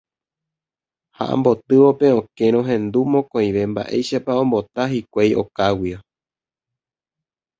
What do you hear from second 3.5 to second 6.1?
mba'éichapa ombota hikuái okáguio.